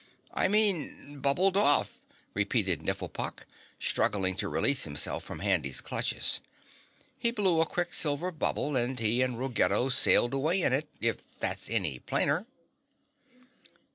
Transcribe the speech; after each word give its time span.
"I 0.33 0.47
mean, 0.47 1.19
bubbled 1.19 1.55
off," 1.55 2.01
repeated 2.33 2.81
Nifflepok, 2.81 3.45
struggling 3.79 4.35
to 4.37 4.49
release 4.49 4.83
himself 4.83 5.23
from 5.23 5.41
Handy's 5.41 5.79
clutches. 5.79 6.39
"He 7.19 7.29
blew 7.29 7.61
a 7.61 7.67
quicksilver 7.67 8.31
bubble 8.31 8.75
and 8.75 8.99
he 8.99 9.21
and 9.21 9.37
Ruggedo 9.37 9.89
sailed 9.89 10.33
away 10.33 10.63
in 10.63 10.73
it, 10.73 10.89
if 11.01 11.17
that's 11.39 11.69
any 11.69 11.99
plainer." 11.99 12.47